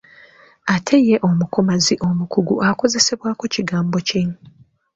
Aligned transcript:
Ate 0.75 0.95
ye 1.07 1.15
omukomazi 1.29 1.93
omukugu 2.07 2.55
akozesebwako 2.69 3.43
kigambo 3.53 3.97
ki? 4.07 4.21